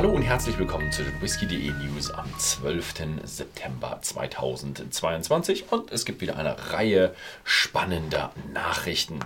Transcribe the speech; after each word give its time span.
Hallo 0.00 0.12
und 0.12 0.22
herzlich 0.22 0.58
willkommen 0.58 0.90
zu 0.90 1.02
den 1.02 1.20
Whisky.de 1.20 1.72
News 1.72 2.10
am 2.10 2.24
12. 2.38 2.94
September 3.24 3.98
2022 4.00 5.70
und 5.70 5.92
es 5.92 6.06
gibt 6.06 6.22
wieder 6.22 6.38
eine 6.38 6.72
Reihe 6.72 7.14
spannender 7.44 8.32
Nachrichten. 8.54 9.18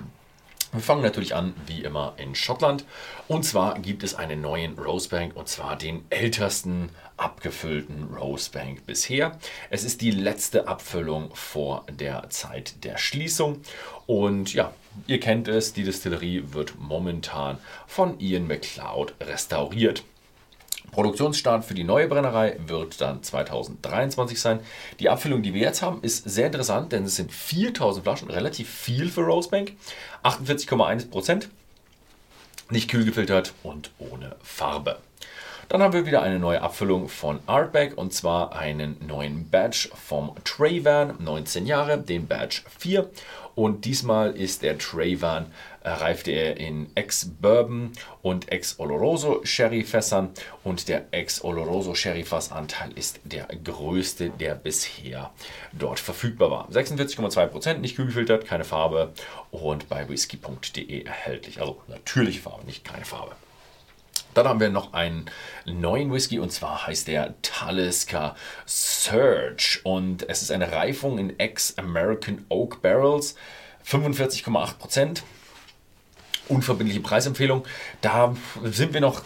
Wir 0.73 0.81
fangen 0.81 1.03
natürlich 1.03 1.37
an, 1.37 1.55
wie 1.69 1.85
immer, 1.85 2.15
in 2.17 2.35
Schottland. 2.35 2.85
Und 3.29 3.45
zwar 3.45 3.79
gibt 3.79 4.03
es 4.03 4.17
einen 4.17 4.41
neuen 4.41 4.77
Rosebank, 4.77 5.37
und 5.37 5.47
zwar 5.47 5.79
den 5.79 6.05
ältesten 6.11 6.89
abgefüllten 7.17 8.13
Rosebank 8.13 8.85
bisher. 8.85 9.39
Es 9.71 9.85
ist 9.85 10.01
die 10.01 10.11
letzte 10.11 10.67
Abfüllung 10.67 11.31
vor 11.35 11.85
der 11.89 12.31
Zeit 12.31 12.83
der 12.83 12.99
Schließung. 12.99 13.61
Und 14.07 14.53
ja, 14.53 14.75
ihr 15.07 15.21
kennt 15.21 15.47
es, 15.47 15.73
die 15.73 15.85
Distillerie 15.85 16.43
wird 16.47 16.75
momentan 16.81 17.59
von 17.87 18.19
Ian 18.19 18.49
McLeod 18.49 19.15
restauriert. 19.21 20.03
Produktionsstart 20.95 21.65
für 21.65 21.75
die 21.75 21.85
neue 21.85 22.07
Brennerei 22.07 22.57
wird 22.67 23.01
dann 23.01 23.23
2023 23.23 24.41
sein. 24.41 24.61
Die 25.01 25.11
Abfüllung, 25.11 25.43
die 25.43 25.53
wir 25.53 25.61
jetzt 25.61 25.83
haben, 25.83 26.01
ist 26.03 26.29
sehr 26.29 26.47
interessant, 26.47 26.93
denn 26.93 27.05
es 27.05 27.17
sind 27.17 27.33
4000 27.33 28.05
Flaschen, 28.05 28.31
relativ 28.31 28.71
viel 28.71 29.11
für 29.11 29.23
Rosebank. 29.23 29.73
48,1 30.23 31.11
Prozent, 31.11 31.49
nicht 32.71 32.89
kühl 32.89 33.05
gefiltert 33.05 33.53
und 33.65 33.91
ohne 33.99 34.37
Farbe. 34.43 34.99
Dann 35.69 35.83
haben 35.83 35.95
wir 35.95 36.07
wieder 36.07 36.23
eine 36.23 36.39
neue 36.39 36.61
Abfüllung 36.61 37.09
von 37.09 37.41
Artback 37.47 37.97
und 37.97 38.13
zwar 38.13 38.55
einen 38.55 38.97
neuen 39.07 39.49
Badge 39.51 39.89
vom 39.95 40.35
Trayvan, 40.45 41.15
19 41.19 41.67
Jahre, 41.67 41.99
den 41.99 42.27
Badge 42.27 42.63
4. 42.79 43.11
Und 43.55 43.85
diesmal 43.85 44.33
ist 44.37 44.63
der 44.63 44.79
Trayvan, 44.79 45.47
äh, 45.85 45.91
reift 45.91 46.27
er 46.29 46.57
in 46.57 46.91
Ex-Bourbon 46.97 47.93
und 48.21 48.51
Ex-Oloroso 48.51 49.45
Sherry-Fässern 49.45 50.31
und 50.65 50.89
der 50.89 51.07
Ex-Oloroso 51.13 51.95
Sherry-Fassanteil 51.95 52.91
ist 52.97 53.21
der 53.25 53.47
größte, 53.47 54.31
der 54.31 54.57
bisher 54.57 55.31
dort 55.73 56.01
verfügbar 56.01 56.51
war. 56.51 56.69
46,2%, 56.71 57.79
nicht 57.79 57.97
kühlgefiltert, 57.97 58.45
keine 58.45 58.65
Farbe 58.65 59.13
und 59.53 59.89
bei 59.89 60.09
whisky.de 60.09 61.05
erhältlich. 61.05 61.61
Also 61.61 61.81
natürliche 61.87 62.41
Farbe, 62.41 62.67
nicht 62.67 62.85
keine 62.85 63.05
Farbe. 63.05 63.37
Dann 64.35 64.49
haben 64.49 64.61
wir 64.61 64.71
noch 64.71 64.93
einen 64.93 65.27
neuen 65.65 66.13
Whisky 66.13 66.39
und 66.39 66.51
zwar 66.51 66.87
heißt 66.87 67.09
der 67.09 67.41
Talisker 67.43 68.37
Surge. 68.67 69.81
Und 69.85 70.29
es 70.29 70.43
ist 70.43 70.51
eine 70.51 70.73
Reifung 70.73 71.19
in 71.19 71.39
Ex-American 71.39 72.45
Oak 72.49 72.83
Barrels, 72.83 73.37
45,8 73.87 74.79
Prozent 74.79 75.23
unverbindliche 76.49 77.01
Preisempfehlung. 77.01 77.65
Da 78.01 78.35
sind 78.63 78.95
wir 78.95 79.01
noch, 79.01 79.23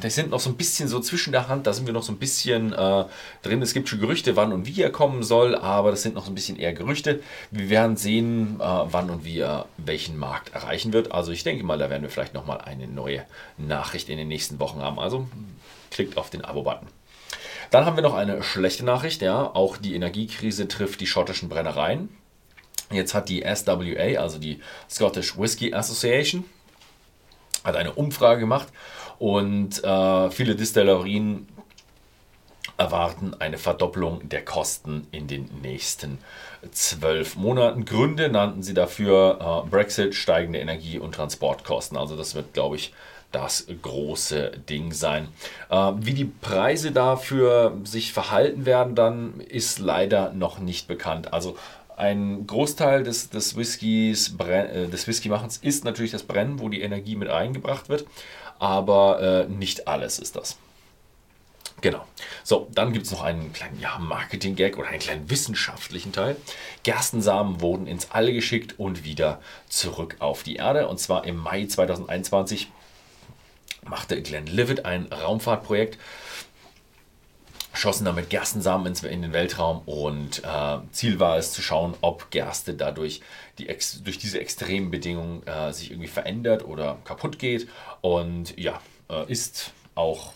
das 0.00 0.14
sind 0.14 0.30
noch 0.30 0.40
so 0.40 0.50
ein 0.50 0.56
bisschen 0.56 0.88
so 0.88 1.00
zwischen 1.00 1.32
der 1.32 1.48
Hand, 1.48 1.66
da 1.66 1.72
sind 1.72 1.86
wir 1.86 1.92
noch 1.92 2.02
so 2.02 2.12
ein 2.12 2.18
bisschen 2.18 2.72
äh, 2.72 3.04
drin. 3.42 3.62
Es 3.62 3.74
gibt 3.74 3.88
schon 3.88 4.00
Gerüchte, 4.00 4.36
wann 4.36 4.52
und 4.52 4.66
wie 4.66 4.82
er 4.82 4.90
kommen 4.90 5.22
soll, 5.22 5.54
aber 5.54 5.90
das 5.90 6.02
sind 6.02 6.14
noch 6.14 6.24
so 6.24 6.30
ein 6.30 6.34
bisschen 6.34 6.58
eher 6.58 6.72
Gerüchte. 6.72 7.20
Wir 7.50 7.70
werden 7.70 7.96
sehen, 7.96 8.60
äh, 8.60 8.64
wann 8.64 9.10
und 9.10 9.24
wie 9.24 9.38
er 9.38 9.66
welchen 9.76 10.16
Markt 10.16 10.54
erreichen 10.54 10.92
wird. 10.92 11.12
Also 11.12 11.32
ich 11.32 11.44
denke 11.44 11.64
mal, 11.64 11.78
da 11.78 11.90
werden 11.90 12.02
wir 12.02 12.10
vielleicht 12.10 12.34
nochmal 12.34 12.60
eine 12.60 12.86
neue 12.86 13.24
Nachricht 13.56 14.08
in 14.08 14.18
den 14.18 14.28
nächsten 14.28 14.60
Wochen 14.60 14.80
haben. 14.80 14.98
Also 14.98 15.26
klickt 15.90 16.16
auf 16.16 16.30
den 16.30 16.44
Abo-Button. 16.44 16.88
Dann 17.70 17.86
haben 17.86 17.96
wir 17.96 18.02
noch 18.02 18.14
eine 18.14 18.42
schlechte 18.42 18.84
Nachricht, 18.84 19.22
ja, 19.22 19.42
auch 19.42 19.76
die 19.76 19.94
Energiekrise 19.94 20.68
trifft 20.68 21.00
die 21.00 21.06
schottischen 21.06 21.48
Brennereien. 21.48 22.08
Jetzt 22.94 23.14
hat 23.14 23.28
die 23.28 23.42
SWA, 23.42 24.20
also 24.20 24.38
die 24.38 24.60
Scottish 24.90 25.38
Whisky 25.38 25.74
Association, 25.74 26.44
hat 27.64 27.76
eine 27.76 27.92
Umfrage 27.92 28.40
gemacht 28.40 28.68
und 29.18 29.82
äh, 29.82 30.30
viele 30.30 30.54
Distillerien 30.54 31.48
erwarten 32.76 33.34
eine 33.38 33.58
Verdopplung 33.58 34.28
der 34.28 34.44
Kosten 34.44 35.06
in 35.12 35.26
den 35.26 35.48
nächsten 35.62 36.18
zwölf 36.72 37.36
Monaten. 37.36 37.84
Gründe 37.84 38.28
nannten 38.28 38.62
sie 38.62 38.74
dafür 38.74 39.64
äh, 39.64 39.68
Brexit, 39.68 40.14
steigende 40.14 40.58
Energie- 40.58 40.98
und 40.98 41.14
Transportkosten. 41.14 41.96
Also 41.96 42.16
das 42.16 42.34
wird, 42.34 42.52
glaube 42.52 42.76
ich, 42.76 42.92
das 43.30 43.66
große 43.82 44.52
Ding 44.68 44.92
sein. 44.92 45.28
Äh, 45.68 45.92
wie 45.96 46.14
die 46.14 46.24
Preise 46.24 46.92
dafür 46.92 47.76
sich 47.84 48.12
verhalten 48.12 48.66
werden, 48.66 48.94
dann 48.94 49.40
ist 49.40 49.78
leider 49.78 50.32
noch 50.32 50.58
nicht 50.58 50.88
bekannt. 50.88 51.32
Also 51.32 51.56
ein 51.96 52.46
Großteil 52.46 53.04
des, 53.04 53.30
des 53.30 53.56
Whiskys, 53.56 54.34
äh, 54.38 54.88
des 54.88 55.06
Whiskymachens 55.06 55.58
ist 55.58 55.84
natürlich 55.84 56.10
das 56.10 56.24
Brennen, 56.24 56.58
wo 56.58 56.68
die 56.68 56.82
Energie 56.82 57.16
mit 57.16 57.28
eingebracht 57.28 57.88
wird, 57.88 58.06
aber 58.58 59.46
äh, 59.48 59.48
nicht 59.48 59.86
alles 59.88 60.18
ist 60.18 60.36
das. 60.36 60.56
Genau. 61.80 62.04
So, 62.44 62.68
dann 62.74 62.92
gibt 62.92 63.04
es 63.06 63.12
noch 63.12 63.22
einen 63.22 63.52
kleinen 63.52 63.78
ja, 63.78 63.98
Marketing-Gag 63.98 64.78
oder 64.78 64.88
einen 64.88 65.00
kleinen 65.00 65.28
wissenschaftlichen 65.28 66.12
Teil. 66.12 66.36
Gerstensamen 66.82 67.60
wurden 67.60 67.86
ins 67.86 68.10
All 68.10 68.32
geschickt 68.32 68.78
und 68.78 69.04
wieder 69.04 69.40
zurück 69.68 70.16
auf 70.20 70.42
die 70.42 70.56
Erde. 70.56 70.88
Und 70.88 70.98
zwar 70.98 71.26
im 71.26 71.36
Mai 71.36 71.66
2021 71.66 72.70
machte 73.86 74.22
Glenn 74.22 74.46
Livet 74.46 74.86
ein 74.86 75.12
Raumfahrtprojekt 75.12 75.98
schossen 77.74 78.04
damit 78.04 78.30
Gerstensamen 78.30 78.86
ins, 78.86 79.02
in 79.02 79.22
den 79.22 79.32
Weltraum 79.32 79.82
und 79.86 80.42
äh, 80.44 80.78
Ziel 80.92 81.20
war 81.20 81.36
es 81.36 81.52
zu 81.52 81.60
schauen, 81.60 81.94
ob 82.00 82.30
Gerste 82.30 82.74
dadurch 82.74 83.20
die 83.58 83.66
durch 84.02 84.18
diese 84.18 84.40
extremen 84.40 84.90
Bedingungen 84.90 85.46
äh, 85.46 85.72
sich 85.72 85.90
irgendwie 85.90 86.08
verändert 86.08 86.64
oder 86.64 86.98
kaputt 87.04 87.38
geht. 87.38 87.68
Und 88.00 88.58
ja, 88.58 88.80
äh, 89.10 89.30
ist 89.30 89.72
auch 89.94 90.32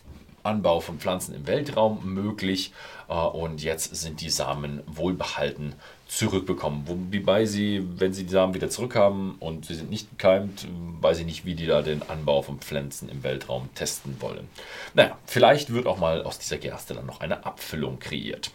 Anbau 0.48 0.80
von 0.80 0.98
Pflanzen 0.98 1.34
im 1.34 1.46
Weltraum 1.46 2.00
möglich 2.04 2.72
äh, 3.08 3.14
und 3.14 3.62
jetzt 3.62 3.94
sind 3.94 4.20
die 4.20 4.30
Samen 4.30 4.82
wohlbehalten 4.86 5.74
zurückbekommen. 6.08 6.84
Wobei 6.86 7.44
sie, 7.44 7.86
wenn 7.96 8.14
sie 8.14 8.24
die 8.24 8.32
Samen 8.32 8.54
wieder 8.54 8.70
zurückhaben 8.70 9.36
und 9.40 9.66
sie 9.66 9.74
sind 9.74 9.90
nicht 9.90 10.10
gekeimt, 10.10 10.66
weiß 11.00 11.18
ich 11.18 11.26
nicht, 11.26 11.44
wie 11.44 11.54
die 11.54 11.66
da 11.66 11.82
den 11.82 12.02
Anbau 12.08 12.40
von 12.40 12.58
Pflanzen 12.58 13.10
im 13.10 13.22
Weltraum 13.22 13.68
testen 13.74 14.16
wollen. 14.20 14.48
Naja, 14.94 15.18
vielleicht 15.26 15.72
wird 15.72 15.86
auch 15.86 15.98
mal 15.98 16.22
aus 16.22 16.38
dieser 16.38 16.56
Gerste 16.56 16.94
dann 16.94 17.06
noch 17.06 17.20
eine 17.20 17.44
Abfüllung 17.44 17.98
kreiert. 17.98 18.50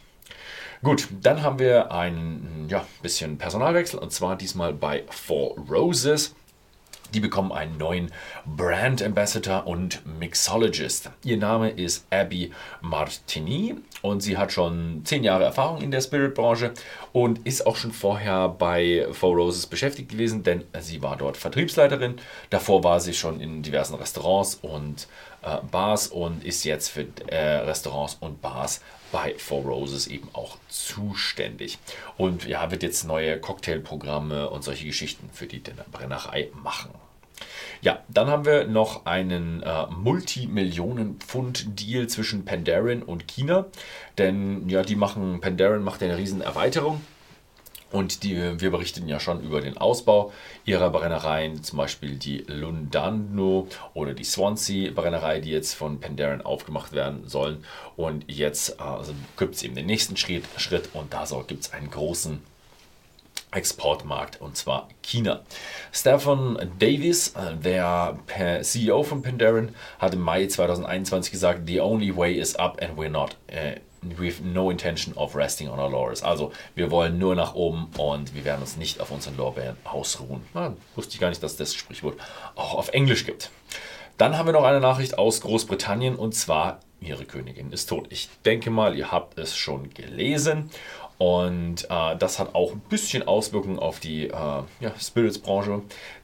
Gut, 0.82 1.08
dann 1.22 1.44
haben 1.44 1.60
wir 1.60 1.92
ein 1.92 2.68
ja, 2.70 2.86
bisschen 3.02 3.38
Personalwechsel 3.38 4.00
und 4.00 4.12
zwar 4.12 4.36
diesmal 4.36 4.74
bei 4.74 5.04
Four 5.10 5.56
Roses. 5.70 6.36
Die 7.14 7.20
bekommen 7.20 7.52
einen 7.52 7.78
neuen 7.78 8.12
Brand 8.44 9.04
Ambassador 9.04 9.68
und 9.68 10.02
Mixologist. 10.20 11.12
Ihr 11.24 11.38
Name 11.38 11.70
ist 11.70 12.08
Abby 12.10 12.52
Martini 12.82 13.76
und 14.02 14.22
sie 14.22 14.36
hat 14.36 14.52
schon 14.52 15.02
zehn 15.06 15.24
Jahre 15.24 15.44
Erfahrung 15.44 15.82
in 15.82 15.92
der 15.92 16.02
Spirit-Branche 16.02 16.72
und 17.12 17.46
ist 17.46 17.68
auch 17.68 17.76
schon 17.76 17.92
vorher 17.92 18.50
bei 18.50 19.06
Four 19.12 19.36
Roses 19.36 19.68
beschäftigt 19.68 20.10
gewesen, 20.10 20.42
denn 20.42 20.64
sie 20.80 21.04
war 21.04 21.16
dort 21.16 21.38
Vertriebsleiterin. 21.38 22.16
Davor 22.50 22.84
war 22.84 23.00
sie 23.00 23.14
schon 23.14 23.40
in 23.40 23.62
diversen 23.62 23.94
Restaurants 23.94 24.56
und 24.64 25.08
äh, 25.44 25.58
Bars 25.70 26.08
und 26.08 26.44
ist 26.44 26.64
jetzt 26.64 26.90
für 26.90 27.06
äh, 27.28 27.58
Restaurants 27.58 28.18
und 28.22 28.42
Bars 28.42 28.82
bei 29.14 29.36
Four 29.38 29.64
Roses 29.64 30.08
eben 30.08 30.28
auch 30.34 30.58
zuständig. 30.68 31.78
Und 32.18 32.46
ja, 32.48 32.70
wird 32.72 32.84
jetzt 32.84 33.06
neue 33.06 33.40
Cocktailprogramme 33.40 34.50
und 34.50 34.64
solche 34.64 34.88
Geschichten 34.88 35.30
für 35.32 35.46
die 35.46 35.62
Brennerei 35.92 36.50
machen. 36.64 36.90
Ja, 37.82 38.02
dann 38.08 38.28
haben 38.28 38.46
wir 38.46 38.66
noch 38.66 39.06
einen 39.06 39.62
äh, 39.62 39.86
Multimillionen-Pfund-Deal 39.88 42.08
zwischen 42.08 42.44
Pandaren 42.44 43.04
und 43.04 43.28
China. 43.28 43.68
Denn 44.18 44.68
ja, 44.68 44.82
die 44.82 44.96
machen, 44.96 45.42
Pandaren 45.42 45.84
macht 45.84 46.02
eine 46.02 46.18
riesen 46.18 46.42
Erweiterung 46.42 47.02
und 47.94 48.24
die, 48.24 48.60
wir 48.60 48.72
berichteten 48.72 49.08
ja 49.08 49.20
schon 49.20 49.42
über 49.42 49.62
den 49.62 49.78
Ausbau 49.78 50.34
ihrer 50.66 50.90
Brennereien, 50.90 51.64
zum 51.64 51.78
Beispiel 51.78 52.16
die 52.16 52.40
Lundano 52.48 53.68
oder 53.94 54.14
die 54.14 54.24
Swansea 54.24 54.92
Brennerei, 54.92 55.40
die 55.40 55.52
jetzt 55.52 55.76
von 55.76 56.00
Pandaren 56.00 56.42
aufgemacht 56.42 56.94
werden 56.94 57.28
sollen. 57.28 57.64
Und 57.96 58.26
jetzt 58.28 58.80
also 58.80 59.14
gibt 59.38 59.56
es 59.56 59.64
eben 59.64 59.76
den 59.76 59.86
nächsten 59.86 60.18
Schritt, 60.18 60.44
Schritt 60.58 60.90
und 60.94 61.14
da 61.14 61.24
gibt 61.48 61.66
es 61.66 61.72
einen 61.72 61.92
großen 61.92 62.42
Exportmarkt 63.52 64.42
und 64.42 64.58
zwar 64.58 64.90
China. 65.04 65.42
Stefan 65.92 66.72
Davis, 66.80 67.36
äh, 67.36 67.56
der 67.56 68.18
CEO 68.64 69.04
von 69.04 69.22
Pandaren, 69.22 69.76
hat 70.00 70.16
im 70.16 70.22
Mai 70.22 70.48
2021 70.48 71.32
gesagt, 71.32 71.62
the 71.68 71.80
only 71.80 72.16
way 72.16 72.34
is 72.34 72.56
up 72.56 72.82
and 72.82 72.98
we're 72.98 73.10
not 73.10 73.38
uh, 73.52 73.80
we 74.18 74.28
have 74.28 74.44
no 74.44 74.70
intention 74.70 75.16
of 75.16 75.36
resting 75.36 75.70
on 75.70 75.80
our 75.80 75.90
laurels. 75.90 76.24
Also 76.24 76.52
wir 76.76 76.92
wollen 76.92 77.18
nur 77.18 77.36
nach 77.36 77.56
oben 77.56 77.88
und 77.98 78.34
wir 78.36 78.46
werden 78.46 78.62
uns 78.62 78.78
nicht 78.78 79.00
auf 79.00 79.12
unseren 79.12 79.38
Lorbeeren 79.38 79.78
ausruhen. 79.84 80.42
Na, 80.54 80.74
wusste 80.96 81.16
ich 81.16 81.20
gar 81.20 81.30
nicht, 81.30 81.44
dass 81.44 81.56
das 81.58 81.74
Sprichwort 81.74 82.18
auch 82.56 82.76
auf 82.76 82.90
Englisch 82.90 83.26
gibt. 83.26 83.50
Dann 84.18 84.38
haben 84.38 84.46
wir 84.46 84.54
noch 84.54 84.64
eine 84.64 84.80
Nachricht 84.80 85.18
aus 85.18 85.42
Großbritannien 85.42 86.16
und 86.16 86.36
zwar 86.36 86.80
Ihre 87.06 87.26
Königin 87.26 87.72
ist 87.72 87.88
tot. 87.88 88.08
Ich 88.10 88.30
denke 88.46 88.70
mal, 88.70 88.96
ihr 88.96 89.12
habt 89.12 89.38
es 89.38 89.56
schon 89.58 89.94
gelesen. 89.94 90.70
Und 91.18 91.86
äh, 91.90 92.16
das 92.18 92.40
hat 92.40 92.56
auch 92.56 92.72
ein 92.72 92.82
bisschen 92.90 93.28
Auswirkungen 93.28 93.80
auf 93.80 94.00
die 94.00 94.28
äh, 94.28 94.32
ja, 94.32 94.92
Spirits-Branche. 95.00 95.82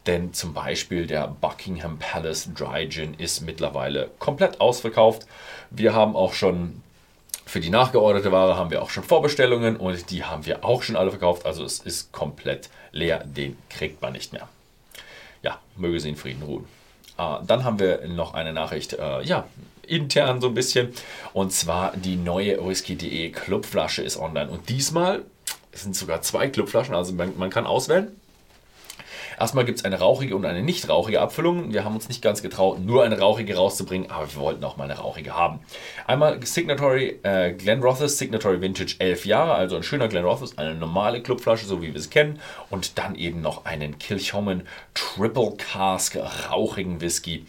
Denn 0.07 0.33
zum 0.33 0.53
Beispiel 0.53 1.05
der 1.05 1.27
Buckingham 1.27 1.99
Palace 1.99 2.49
Dry 2.53 2.89
Gin 2.89 3.13
ist 3.13 3.41
mittlerweile 3.41 4.09
komplett 4.19 4.59
ausverkauft. 4.59 5.27
Wir 5.69 5.93
haben 5.93 6.15
auch 6.15 6.33
schon 6.33 6.81
für 7.49 7.59
die 7.59 7.71
nachgeorderte 7.71 8.31
Ware 8.31 8.57
haben 8.57 8.69
wir 8.69 8.83
auch 8.83 8.91
schon 8.91 9.03
Vorbestellungen 9.03 9.75
und 9.75 10.11
die 10.11 10.23
haben 10.23 10.45
wir 10.45 10.63
auch 10.63 10.83
schon 10.83 10.95
alle 10.95 11.09
verkauft. 11.09 11.47
Also 11.47 11.63
es 11.63 11.79
ist 11.79 12.11
komplett 12.11 12.69
leer, 12.91 13.23
den 13.25 13.57
kriegt 13.71 14.03
man 14.03 14.13
nicht 14.13 14.33
mehr. 14.33 14.47
Ja, 15.41 15.57
möge 15.75 15.99
sie 15.99 16.09
in 16.09 16.15
Frieden 16.15 16.43
ruhen. 16.43 16.65
Äh, 17.17 17.37
dann 17.47 17.63
haben 17.63 17.79
wir 17.79 18.07
noch 18.07 18.35
eine 18.35 18.53
Nachricht, 18.53 18.93
äh, 18.93 19.23
ja, 19.23 19.47
intern 19.87 20.41
so 20.41 20.49
ein 20.49 20.53
bisschen. 20.53 20.93
Und 21.33 21.51
zwar 21.51 21.97
die 21.97 22.17
neue 22.17 22.63
Whisky.de 22.63 23.31
Clubflasche 23.31 24.03
ist 24.03 24.17
online. 24.17 24.51
Und 24.51 24.69
diesmal 24.69 25.23
sind 25.71 25.95
sogar 25.95 26.21
zwei 26.21 26.49
Clubflaschen, 26.49 26.93
also 26.93 27.13
man, 27.13 27.35
man 27.35 27.49
kann 27.49 27.65
auswählen. 27.65 28.15
Erstmal 29.39 29.63
gibt 29.63 29.79
es 29.79 29.85
eine 29.85 29.99
rauchige 29.99 30.35
und 30.35 30.45
eine 30.45 30.61
nicht 30.61 30.89
rauchige 30.89 31.21
Abfüllung. 31.21 31.71
Wir 31.71 31.85
haben 31.85 31.95
uns 31.95 32.09
nicht 32.09 32.21
ganz 32.21 32.41
getraut, 32.41 32.79
nur 32.79 33.03
eine 33.03 33.19
rauchige 33.19 33.55
rauszubringen, 33.55 34.11
aber 34.11 34.31
wir 34.33 34.41
wollten 34.41 34.63
auch 34.65 34.75
mal 34.75 34.83
eine 34.83 34.97
rauchige 34.97 35.33
haben. 35.33 35.61
Einmal 36.07 36.45
Signatory 36.45 37.19
äh, 37.23 37.53
Glenrothes 37.53 38.17
Signatory 38.17 38.59
Vintage 38.59 38.95
11 38.99 39.25
Jahre, 39.25 39.53
also 39.53 39.77
ein 39.77 39.83
schöner 39.83 40.09
Glenrothes, 40.09 40.57
eine 40.57 40.75
normale 40.75 41.21
Clubflasche, 41.21 41.65
so 41.65 41.81
wie 41.81 41.93
wir 41.93 41.95
es 41.95 42.09
kennen. 42.09 42.41
Und 42.69 42.97
dann 42.97 43.15
eben 43.15 43.39
noch 43.39 43.63
einen 43.63 43.97
Kilchoman 43.97 44.63
Triple 44.93 45.53
Cask 45.57 46.17
rauchigen 46.49 46.99
Whisky 46.99 47.45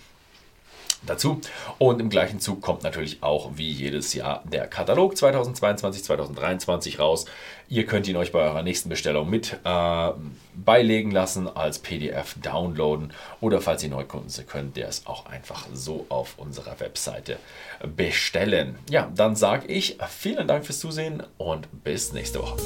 dazu. 1.02 1.41
Und 1.79 2.00
im 2.00 2.11
gleichen 2.11 2.41
Zug 2.41 2.61
kommt 2.61 2.82
natürlich 2.82 3.23
auch 3.23 3.52
wie 3.55 3.70
jedes 3.70 4.14
Jahr 4.14 4.43
der 4.50 4.67
Katalog 4.67 5.17
2022, 5.17 6.05
2023 6.05 6.99
raus. 6.99 7.26
Ihr 7.69 7.87
könnt 7.87 8.08
ihn 8.08 8.17
euch 8.17 8.32
bei 8.32 8.41
eurer 8.41 8.62
nächsten 8.62 8.88
Bestellung 8.88 9.31
mit 9.31 9.58
äh, 9.64 10.11
beilegen 10.55 11.11
lassen, 11.11 11.49
als 11.49 11.79
PDF 11.79 12.35
downloaden 12.43 13.12
oder 13.41 13.61
falls 13.61 13.82
ihr 13.82 13.91
Neukunden 13.91 14.29
sind, 14.29 14.49
könnt 14.49 14.76
ihr 14.76 14.88
es 14.88 15.06
auch 15.06 15.26
einfach 15.26 15.67
so 15.73 16.06
auf 16.08 16.35
unserer 16.38 16.81
Webseite 16.81 17.38
bestellen. 17.96 18.79
Ja, 18.88 19.11
dann 19.14 19.37
sage 19.37 19.69
ich 19.69 19.99
vielen 20.08 20.49
Dank 20.49 20.67
fürs 20.67 20.81
Zusehen 20.81 21.23
und 21.38 21.69
bis 21.85 22.12
nächste 22.12 22.41
Woche. 22.41 22.56